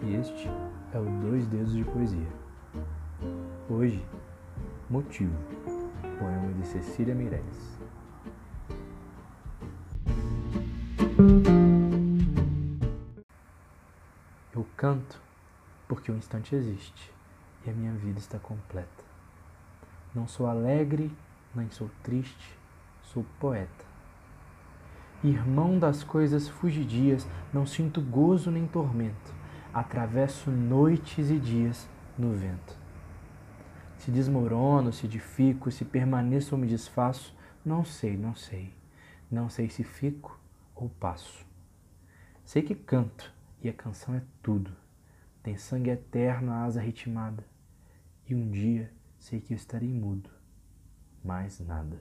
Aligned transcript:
Este 0.00 0.48
é 0.94 0.98
o 0.98 1.04
Dois 1.20 1.46
Dedos 1.48 1.74
de 1.74 1.84
Poesia. 1.84 2.32
Hoje, 3.68 4.02
Motivo, 4.88 5.36
poema 6.18 6.54
de 6.54 6.66
Cecília 6.66 7.14
Meirelles. 7.14 7.78
Eu 14.54 14.66
canto 14.78 15.20
porque 15.86 16.10
o 16.10 16.16
instante 16.16 16.54
existe 16.54 17.12
e 17.66 17.70
a 17.70 17.74
minha 17.74 17.92
vida 17.92 18.18
está 18.18 18.38
completa. 18.38 19.04
Não 20.14 20.26
sou 20.26 20.46
alegre, 20.46 21.14
nem 21.54 21.70
sou 21.70 21.90
triste, 22.02 22.58
sou 23.02 23.26
poeta. 23.38 23.87
Irmão 25.22 25.78
das 25.78 26.04
coisas 26.04 26.48
fugidias, 26.48 27.26
não 27.52 27.66
sinto 27.66 28.00
gozo 28.00 28.52
nem 28.52 28.66
tormento, 28.66 29.34
atravesso 29.74 30.50
noites 30.50 31.30
e 31.30 31.38
dias 31.38 31.88
no 32.16 32.32
vento. 32.32 32.78
Se 33.98 34.12
desmorono, 34.12 34.92
se 34.92 35.06
edifico, 35.06 35.72
se 35.72 35.84
permaneço 35.84 36.54
ou 36.54 36.60
me 36.60 36.68
desfaço, 36.68 37.34
não 37.64 37.84
sei, 37.84 38.16
não 38.16 38.34
sei. 38.34 38.72
Não 39.30 39.48
sei 39.48 39.68
se 39.68 39.82
fico 39.82 40.38
ou 40.74 40.88
passo. 40.88 41.44
Sei 42.44 42.62
que 42.62 42.74
canto 42.74 43.34
e 43.60 43.68
a 43.68 43.72
canção 43.72 44.14
é 44.14 44.22
tudo. 44.40 44.70
Tem 45.42 45.56
sangue 45.56 45.90
eterno, 45.90 46.52
a 46.52 46.62
asa 46.62 46.80
ritmada. 46.80 47.44
E 48.26 48.34
um 48.34 48.50
dia 48.50 48.92
sei 49.18 49.40
que 49.40 49.52
eu 49.52 49.56
estarei 49.56 49.92
mudo. 49.92 50.30
Mais 51.24 51.58
nada. 51.60 51.98